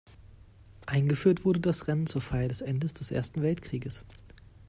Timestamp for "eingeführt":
0.87-1.45